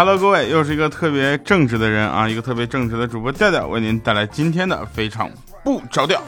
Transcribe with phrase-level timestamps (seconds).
[0.00, 5.30] Hello，各位，又是一个特别正直的人啊，一个特别正直的主播调调，为您带来今天的非常
[5.62, 6.22] 不着调。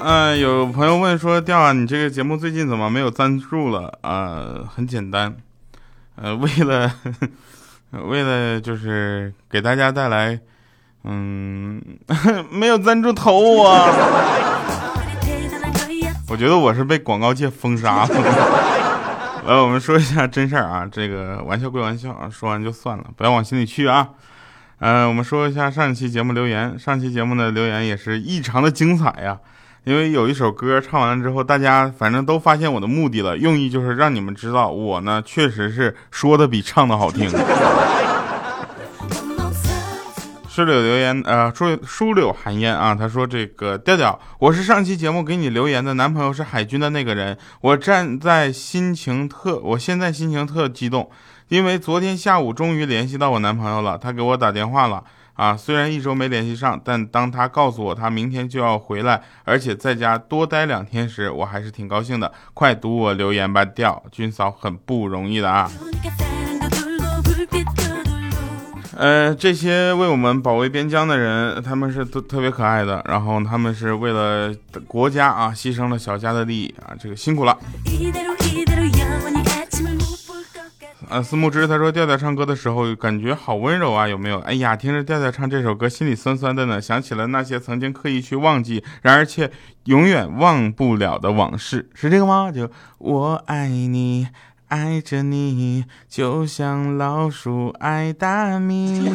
[0.00, 4.00] 嗯，有朋友问说，调啊，你这个节目最近怎么没有赞助了？
[4.02, 5.32] 呃，很简单，
[6.16, 6.92] 呃，为了
[8.08, 10.40] 为了就是给大家带来，
[11.04, 11.80] 嗯，
[12.50, 13.78] 没有赞助投我。
[16.28, 18.59] 我觉得我是被广告界封杀了。
[19.46, 24.10] 来，我们说一下真事儿啊，这个玩笑归玩笑啊，说完就算了，不要往心里去啊。
[24.78, 29.38] 呃，我们说一下上一期节目留言，上期节目的留言也是异常的精彩呀。
[29.84, 37.28] 因为有一首歌唱完了之后，大家反正都发现我的目的了，用意就是让你们知道我呢确实是说的比唱的好听。
[40.52, 51.08] 书柳留言，呃，书书柳寒烟啊，他说这个调调，我是上期节目给你留言的男朋友是海军的那个人，我站在心情特，我现在心情特激动，
[51.50, 55.04] 因为昨天下午终于联系到我男朋友了，他给我打电话了。
[55.34, 62.30] 啊，虽然一周没联系上，但当他告诉我他明天就要回来，而且在家多待两天时，我还是挺高兴的。
[62.52, 65.70] 快读我留言吧，调军嫂很不容易的啊。
[69.00, 74.54] 呃，这些为我们保卫边疆的人，他们是特特别可爱的，然后他们是为了
[74.86, 77.58] 国家啊，牺牲了小家的利益啊，这个辛苦了。
[81.08, 84.38] 呃，思慕之他说调调唱歌的时候感觉好温柔啊，有没有？
[84.40, 89.50] 哎呀，听着调调唱这首歌，心里酸酸的呢，想起了那些曾经刻意去忘记，然而却
[89.84, 92.52] 永远忘不了的往事，是这个吗？
[92.52, 94.28] 就我爱你，
[94.70, 99.12] 爱着你，就像老鼠爱大米。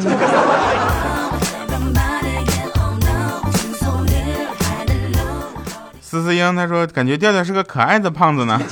[6.02, 8.60] 思思英他说感觉调调是个可爱的胖子呢。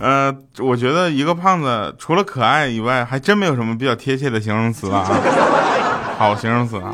[0.00, 5.04] 呃，我觉得一个胖子除了可爱以外，还真没有什么比较贴切的形容词啊。
[6.16, 6.90] 好形容词啊！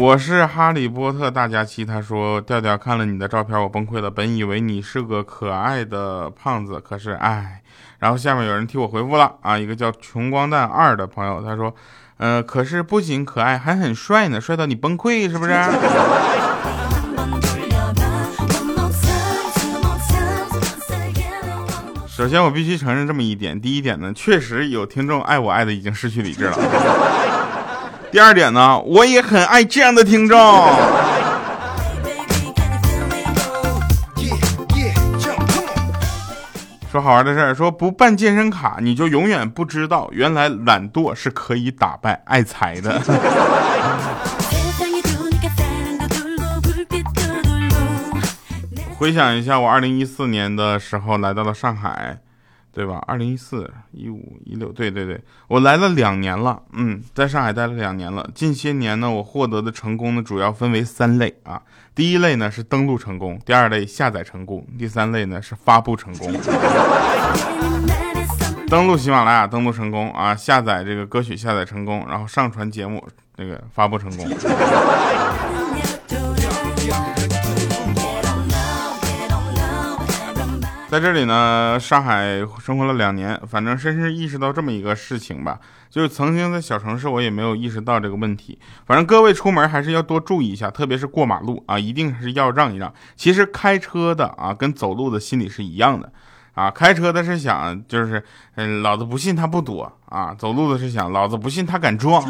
[0.00, 4.08] 我是哈利波特大假期，他说调调看了你的照片，我崩溃了。
[4.08, 7.60] 本以为你是个可爱的胖子，可是唉。
[7.98, 11.74] 然后下面有人替我回复了啊，一个叫穷光蛋二的朋友，他说，
[12.16, 15.52] 呃，可是不仅可爱，还很帅呢，帅到你崩溃，是不是？
[22.06, 23.60] 首先，我必须承认这么一点。
[23.60, 26.56] 第一点呢，确实有听众爱我爱的已经失去理智了。
[28.10, 30.38] 第二点呢，我也很爱这样的听众。
[36.90, 42.98] 说好玩的事儿，说不办健身卡，你就永远不知道，原来懒惰是可以打败爱财的。
[48.96, 52.16] 回想一下，我二零一四年的时候来到了上海，
[52.78, 53.02] 对吧？
[53.08, 58.30] 二零一四、一五、一六，对对对，我来了两年了，嗯，在上海待了两年了。
[58.32, 61.60] 近些年呢，我获得的成功呢，主要分为三类啊。
[61.92, 66.32] 第一类呢是登录成功，第二类下载成功，第三类呢是发布成功。
[68.68, 74.24] 登录喜马拉雅登录成功啊，下载这个歌曲下载成功，然后上传节目那个发布成功。
[80.90, 85.60] 在这里呢，上海生活了两年，反正深深意识到这么一个事情吧，
[85.90, 88.58] 就是曾经在小城市，我也没有意识到这个问题。
[88.86, 92.90] 反正各位出门还是要多注意一下，特别是过马路啊，一定是要让一让。
[93.16, 96.10] 其实开车的啊，跟走路的心理是一样的
[96.54, 102.24] 啊，开车的是想就是，嗯，老子不信他不躲啊，走路的是想老子不信他敢撞。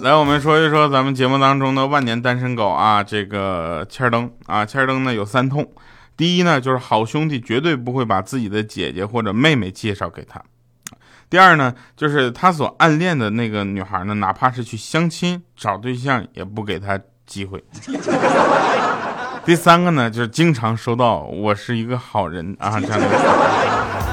[0.00, 5.66] 来，我们说一说咱们节目当中的万年单身狗啊，这个千登啊，千登呢有三痛。
[6.16, 10.40] 第一呢，就是好兄弟绝对不会把自己的姐姐或者妹妹介绍给他；
[11.28, 17.58] 第二呢，就是他所暗恋的那个女孩呢，哪怕是去相亲找对象，也不给他机会；
[19.44, 24.05] 第三个呢，就是经常收到“我是一个好人”啊这样的。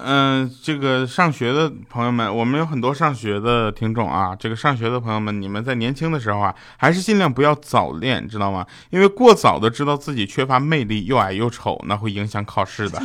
[0.00, 4.34] 嗯，这个上学的朋友们，我们有很多上学的听众啊。
[4.38, 8.64] 这个上学的朋友们，你们在年轻的时候啊，还是尽量不要早恋，知道吗？
[8.90, 13.02] 因为过早的知道自己缺乏魅力，又矮又丑，那会影响考试的。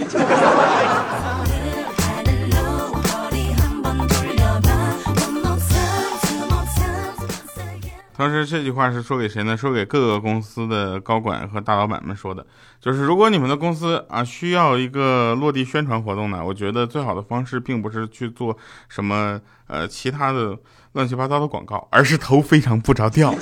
[8.24, 9.58] 当时这句话是说给谁呢？
[9.58, 12.46] 说给各个公司的高管和大老板们说的，
[12.80, 19.38] 就是如果你们的公司啊需要一个落地宣传活动呢，我觉得最好的方式并不是去做什么
[19.68, 20.58] 呃其他的
[20.94, 23.36] 乱七八糟的广告，而是投非常不着调，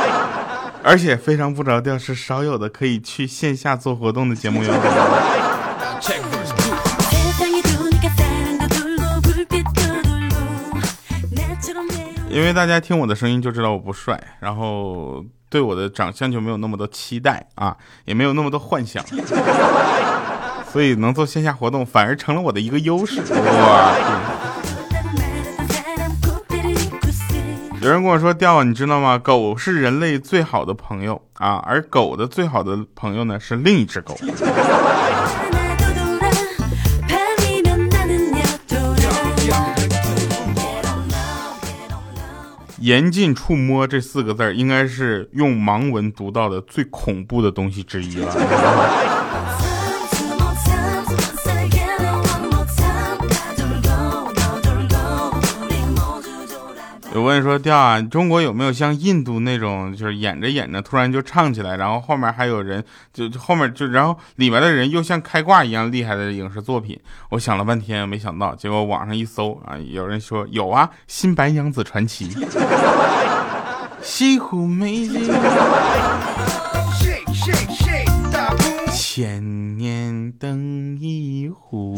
[0.82, 4.72] 而且非常不着调是少有的可以去线下做活动的节目哟。
[12.28, 19.02] 因为大家听我的声音就知道我不帅，然后对我的长相就没有那么多期待啊，也没有那么多幻想，
[20.70, 23.22] 所以能做线下活动反而成了我的一个优势。
[23.32, 23.94] 哇！
[27.80, 29.16] 有人跟我说掉，你知道吗？
[29.16, 34.16] 狗是人类最好的朋友啊，而狗的最好的朋友呢是另一只狗。
[42.80, 49.15] 严禁触摸这四个字应该是用盲文读到的最恐怖的东西之一了。
[57.26, 66.98] 问说调啊，中国有没有像印度那种，就是演着演着突然就唱起来，然后后面还有人，就后面就然后里面的人又像开挂一样厉害的影视作品？
[67.30, 72.30] 我想了半天没想到，结果网上一搜啊，有人说有啊，《新白娘子传奇》。
[74.00, 75.28] 西湖美景，
[78.94, 81.96] 千年等一壶。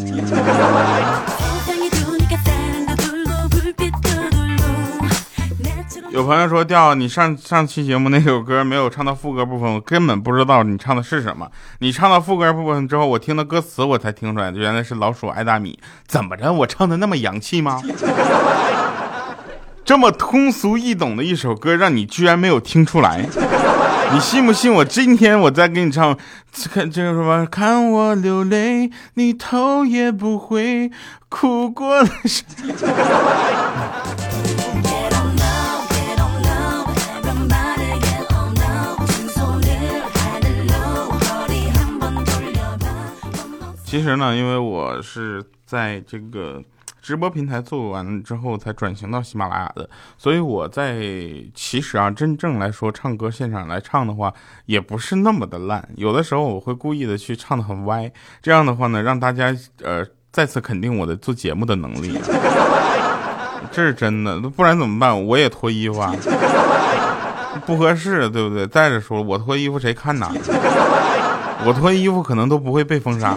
[6.19, 11.49] 有朋友说调你上上期节目那首歌没有唱到副歌部分，我根本不知道你唱的是什么。
[11.79, 15.79] 你唱到副歌部分之后，我听到歌词我才听出来，原来是老鼠爱大米。
[16.09, 16.53] 怎么着？
[16.53, 17.81] 我唱的那么洋气吗？
[19.85, 23.25] 这么通俗易懂的一首歌，让你居然没有听出来？
[24.13, 26.19] 你信不信我今天我再给你唱？
[26.75, 27.47] 看这个什么？
[27.47, 30.91] 看我流泪，你头也不回，
[31.29, 32.09] 哭过了。
[43.91, 46.63] 其实呢，因为我是在这个
[47.01, 49.89] 直播平台做完之后才转型到喜马拉雅的，
[50.19, 51.01] 所以我在
[51.55, 54.31] 其实啊，真正来说唱歌现场来唱的话，
[54.67, 55.89] 也不是那么的烂。
[55.97, 58.13] 有的时候我会故意的去唱的很歪，
[58.43, 62.21] 这样的话呢，让大家呃再次肯定我的做节目的能力。
[63.73, 65.25] 这是真的，不然怎么办？
[65.27, 66.15] 我也脱衣服啊，
[67.67, 68.67] 不合适，对不对？
[68.67, 70.31] 再者说，我脱衣服谁看呢？
[71.65, 73.35] 我脱衣服可能都不会被封杀。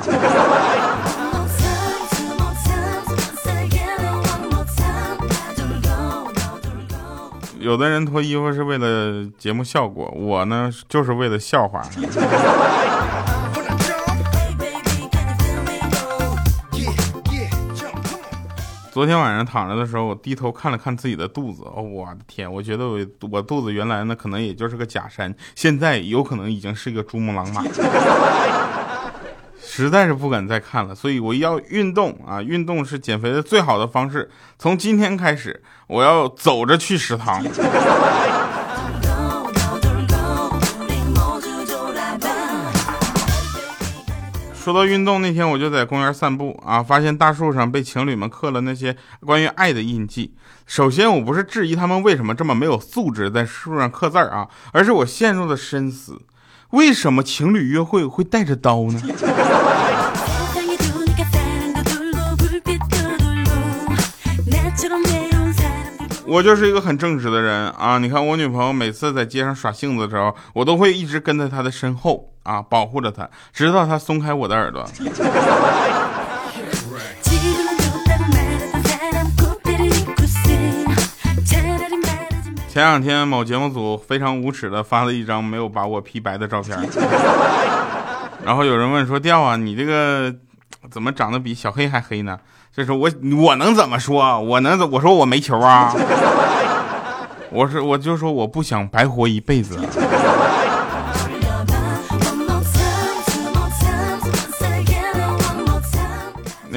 [7.59, 11.81] 有的人脱衣服是为了节目效果，我呢就是为了笑话。
[19.01, 22.53] 昨天晚上躺着的时候，我低头看了看自己的肚子，哦，我的天！
[22.53, 22.99] 我觉得我
[23.31, 27.63] 我肚子原来呢可能也就是个假山，现在有可能已经是一个珠穆朗玛，
[29.59, 30.93] 实在是不敢再看了。
[30.93, 34.29] 所以我要运动啊，运动是减肥的最好的方式。
[34.59, 37.43] 从今天开始，我要走着去食堂。
[44.61, 50.35] 说到运动，那天我就在公园散步啊，发现大树上被情侣们刻了那些关于爱的印记。
[50.67, 56.21] 首先，我不是质疑他们为什么这么没有素质在树上刻字啊，而是我陷入了深思：
[56.69, 59.01] 为什么情侣约会会带着刀呢？
[66.27, 67.97] 我就是一个很正直的人啊！
[67.97, 74.85] 你看，我女朋友每次在街上耍性子的时候，我都会一直跟在她的身后啊，保护着他，直到他松开我的耳朵。
[82.67, 86.79] 前两天某节目组非常无耻的发了一张没有把我 P 白的照片，
[88.45, 90.33] 然后有人问说：“调啊，你这个
[90.89, 92.39] 怎么长得比小黑还黑呢？”
[92.73, 93.11] 这时候我
[93.43, 94.39] 我能怎么说？
[94.39, 95.93] 我能怎我说我没球啊？
[97.51, 99.77] 我是我就说我不想白活一辈子。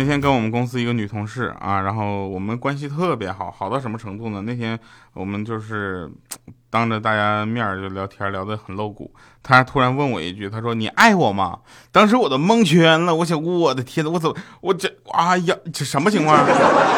[0.05, 4.43] 那天跟我们公司一个女同事啊，然后我们关系特别好，好到什么程度呢？
[4.43, 4.79] 那天
[5.15, 6.11] 我们就是
[6.69, 9.11] 当着大家面就聊天，聊得很露骨。
[9.43, 16.39] 她突然问我一句，她说：“你爱我吗？”当时我都蒙圈了，我想我的天呐，我怎么我这哎呀这什么情况？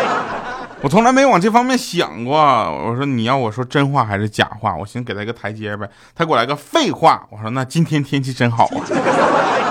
[0.83, 2.37] 我从来没往这方面想过。
[2.37, 4.75] 我说你要我说真话还是假话？
[4.75, 5.89] 我寻思给他一个台阶呗。
[6.13, 7.25] 他给我来个废话。
[7.31, 8.83] 我说那今天天气真好啊。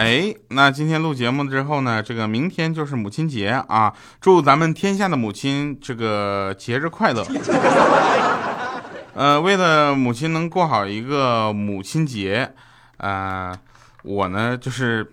[0.00, 7.22] 哎，那今天录节目之后呢，这个明天就是母亲节啊，祝咱们天下的母亲这个节日快乐。
[9.12, 12.50] 呃，为了母亲能过好一个母亲节，
[12.96, 13.54] 呃，
[14.02, 15.06] 我呢就是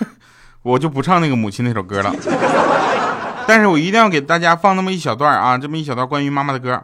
[0.64, 2.10] 我就不唱那个母亲那首歌了，
[3.46, 6.82] 但是我一定要给大家放那么一小段啊，这么一小段关于妈妈的歌。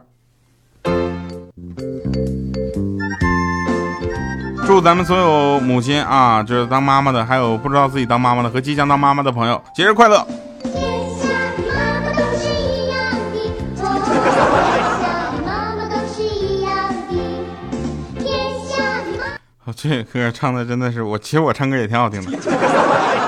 [4.69, 10.23] 祝咱们所有母亲啊，就是当妈妈的，还有不知道自己当妈妈的和即将当妈妈的朋友，节日快乐！
[19.75, 22.33] 这歌唱的真的是我，其实我唱歌也挺好听的。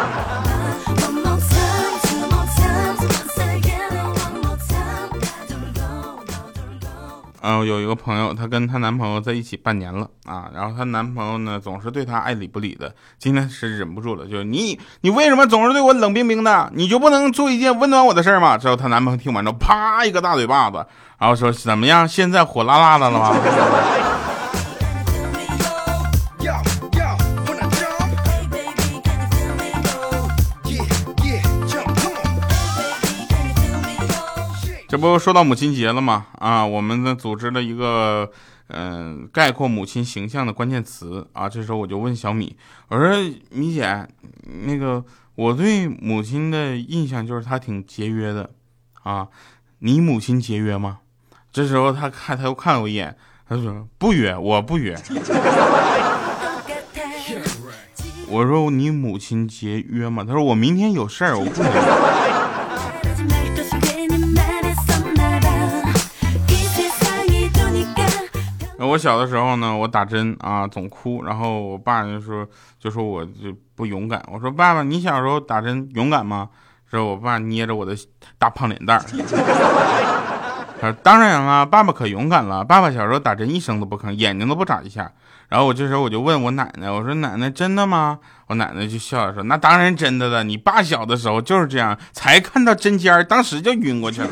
[7.42, 12.94] 嗯，有一个朋友，她跟她男朋友在一起半年了啊，然后她男朋友呢总是对她爱理不理的。
[13.18, 16.70] 今天是忍不住了，就是你，你为什么总是对我冷冰冰的？
[16.74, 18.58] 你就不能做一件温暖我的事吗？
[18.58, 20.84] 之后她男朋友听完之后，啪一个大嘴巴子，
[21.18, 22.06] 然后说怎么样？
[22.06, 23.34] 现在火辣辣的了吗？
[35.00, 36.26] 不说到母亲节了吗？
[36.38, 38.30] 啊，我们呢组织了一个，
[38.68, 41.48] 嗯，概括母亲形象的关键词啊。
[41.48, 42.54] 这时候我就问小米，
[42.88, 43.16] 我说
[43.48, 44.06] 米姐，
[44.66, 45.02] 那个
[45.36, 48.50] 我对母亲的印象就是她挺节约的，
[49.02, 49.28] 啊，
[49.78, 50.98] 你母亲节约吗？
[51.50, 53.16] 这时候她看，她又看了我一眼，
[53.48, 54.94] 她说不约，我不约。
[58.28, 60.24] 我说你母亲节约吗？
[60.24, 62.19] 她说我明天有事儿，我不能。
[68.86, 72.46] 我小的时候呢，我打针啊总哭，然后我爸就说
[72.78, 74.22] 就说我就不勇敢。
[74.32, 76.48] 我说爸爸，你小时候打针勇敢吗？
[76.90, 77.96] 之后我爸捏着我的
[78.36, 79.04] 大胖脸蛋儿，
[80.80, 82.64] 他说当然啊，爸爸可勇敢了。
[82.64, 85.12] 爸爸小时候打针一声都不吭，眼睛都不眨一下。
[85.48, 88.18] 然后我这时候我就问我奶奶，我说奶奶真的吗？
[88.48, 94.28] 我奶奶就笑着说那当然真的了，你爸小的时候就是这样，才看到针尖儿，当时就晕过去了。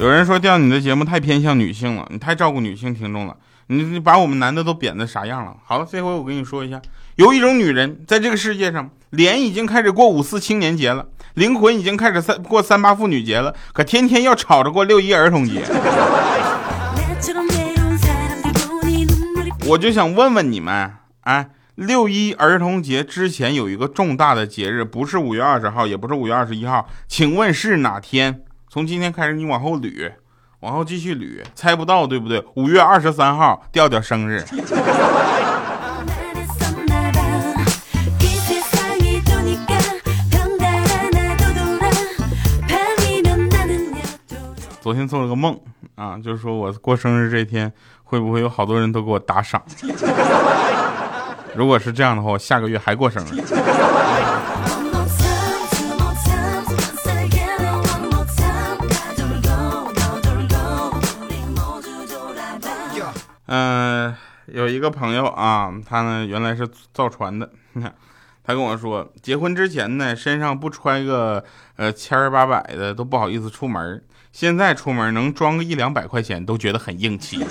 [0.00, 5.54] 有人说调你的节目太偏向女性了，你太照顾女性听众了，你你把我们男的都贬的啥样了？
[5.62, 6.80] 好了，这回我跟你说一下，
[7.16, 11.04] 有一种女人在这个世界上，脸已经开始过五四青年节了，
[11.34, 15.62] 灵魂已经开始三过三八妇女节了，可天天要吵着过六一儿童节。
[19.68, 28.40] 我就想问问你们，哎，六一儿童节之前有一个重大的节日，不是五月二十号，也不是五月二十一号，请问是哪天？
[28.72, 30.12] 从今天开始，你往后捋，
[30.60, 32.40] 往后继续捋，猜不到对不对？
[32.54, 34.44] 五月二十三号，调调生日。
[44.80, 45.58] 昨天做了个梦
[45.96, 47.72] 啊，就是说我过生日这天，
[48.04, 49.60] 会不会有好多人都给我打赏？
[51.56, 53.42] 如果是这样的话，我下个月还过生日。
[63.52, 64.14] 嗯，
[64.46, 67.50] 有一个朋友啊，他呢原来是造船的，
[68.44, 77.44] 他跟我说，结婚之前呢身上不揣个呃千儿八百的都不好意思出门，现在出门能装个一两百块钱都觉得很硬气。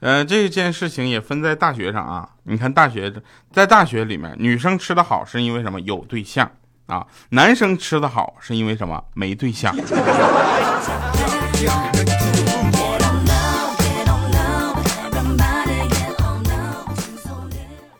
[0.00, 3.12] 呃，这件事情也分在大学上啊，你看大学
[3.52, 5.78] 在大学里面，女生吃的好是因为什么？
[5.80, 6.50] 有对象
[6.86, 9.04] 啊，男生吃的好是因为什么？
[9.12, 9.76] 没对象。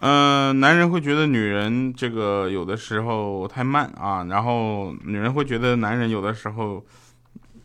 [0.01, 6.83] 嗯，男人会觉得女人这个有的时候太慢啊，然后女人会觉得男人有的时候，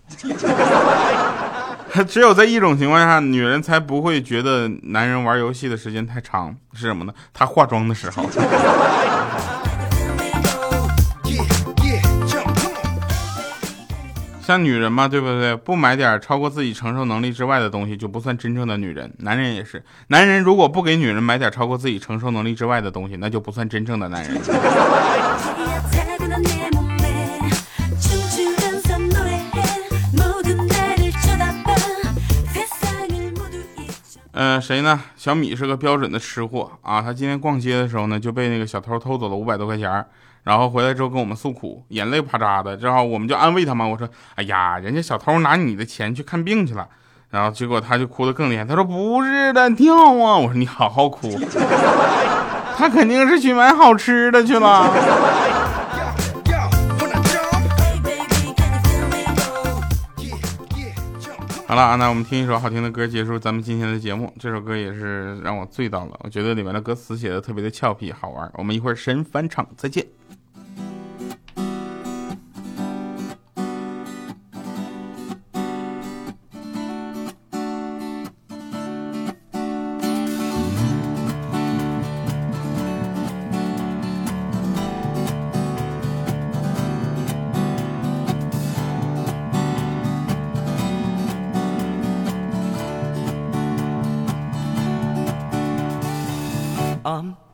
[2.08, 7.14] 只有在一种情况下，女人才不会觉得男人玩游戏的时间太长，是什么呢？
[7.34, 8.24] 她化妆的时候。
[14.46, 15.56] 像女人嘛，对不对？
[15.56, 19.12] 不买点超过自己承受能力之外的东西，就不算真正的女人。
[19.18, 24.40] 男人也是，男人如果不给女人买点超过自己承受能力之外的东西，那就不算真正的男人。
[34.32, 35.02] 呃，谁呢？
[35.16, 37.02] 小米是个标准的吃货啊！
[37.02, 40.06] 他今天逛街的时候呢，就被那个小偷偷走了五百多块钱
[40.46, 42.78] 然后回来之后跟我们诉苦，眼泪啪嚓的。
[42.78, 46.88] 正好我们就安慰他嘛，我说：“哎呀，人家小偷拿你的钱去看病去了。”
[47.32, 51.28] 然后结果他就哭得更厉害，他说：“不是的，跳啊！”我说：“你好好哭，
[52.78, 54.88] 他肯定是去买好吃的去了。”
[61.68, 64.32] 好了，那我们听一首好听的歌，结束咱们今天的节目。
[64.40, 68.50] 这首歌也是让我醉到了，我觉得里面的歌词写的特别的俏皮好玩。
[68.54, 70.06] 我们一会儿神返场，再见。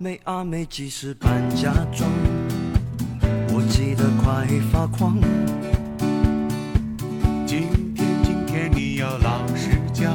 [0.02, 2.10] 阿妹阿妹，几时搬家装？
[3.54, 5.16] 我急得快发狂。
[7.46, 10.12] 今天，今天你要老实讲，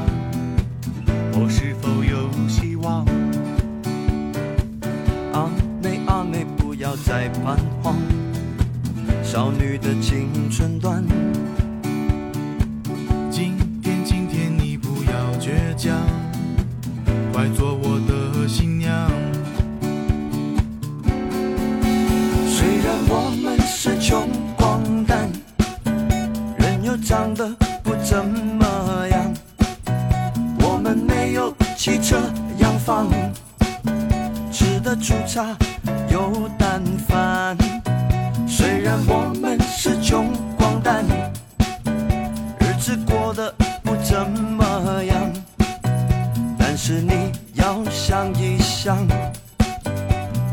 [1.35, 3.07] 我是否有希望？
[5.33, 5.49] 阿
[5.81, 7.95] 妹阿妹，不要再彷徨，
[9.23, 10.46] 少女的情
[47.67, 48.97] 要想一想，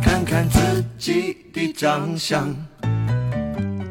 [0.01, 2.51] 看看自己的长相。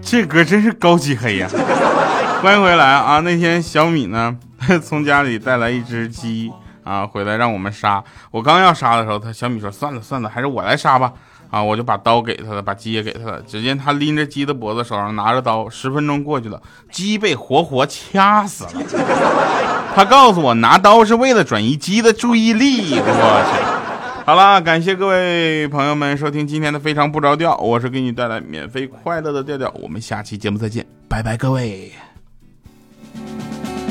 [0.02, 1.48] 这歌真是高级黑呀！
[2.42, 3.20] 欢迎回来啊！
[3.20, 4.36] 那天小米呢，
[4.82, 6.50] 从家里带来一只鸡
[6.82, 8.02] 啊，回来让我们杀。
[8.32, 11.12] 我刚要杀的时候，他小米说：“算了算了，还是我来杀吧。”
[11.52, 13.42] 啊，我就把刀给他了，把鸡也给他了。
[13.46, 15.68] 只见他拎着鸡的脖子，手上拿着刀。
[15.68, 16.58] 十分钟过去了，
[16.90, 18.70] 鸡被活活掐死了。
[19.94, 22.94] 他告诉我，拿刀是为了转移鸡的注意力。
[22.94, 24.24] 我去。
[24.24, 31.92] 好了，感谢各位朋友们收听今天的非常不着调，我是给你带来免费快乐的调调，我们下期节目再见，拜拜各位。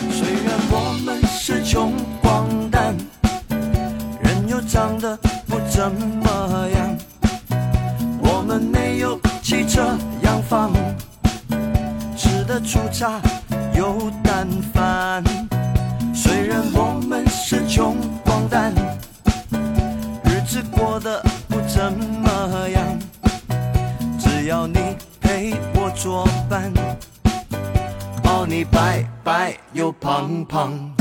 [0.10, 1.94] 虽然我们是穷
[2.24, 2.96] 光蛋，
[4.24, 5.16] 人又长得
[5.48, 6.81] 不怎么样，
[12.18, 13.22] 吃的粗茶
[13.74, 15.24] 有淡饭。
[16.14, 18.74] 虽然我们是穷光蛋。
[20.26, 23.00] 日子过得不怎么样，
[24.20, 26.70] 只要你陪我作伴，
[28.22, 31.01] 包你白白又胖胖。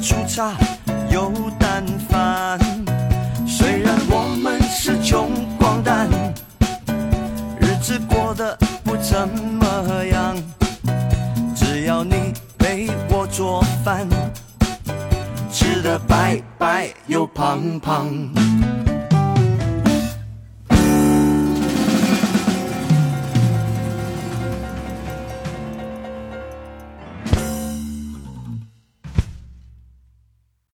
[0.00, 0.52] 粗茶
[1.10, 2.58] 又淡饭，
[3.46, 6.08] 虽然我们是穷光蛋，
[7.60, 10.36] 日子过得不怎么样。
[11.54, 14.06] 只要你陪我做饭，
[15.50, 18.08] 吃的白白又胖胖。